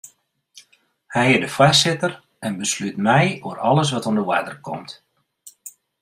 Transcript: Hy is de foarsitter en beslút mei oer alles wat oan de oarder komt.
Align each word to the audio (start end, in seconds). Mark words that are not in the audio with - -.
Hy 1.13 1.27
is 1.35 1.39
de 1.43 1.47
foarsitter 1.57 2.11
en 2.47 2.51
beslút 2.61 2.97
mei 3.07 3.27
oer 3.45 3.59
alles 3.69 3.89
wat 3.93 4.07
oan 4.07 4.17
de 4.19 4.25
oarder 4.31 4.57
komt. 4.67 4.91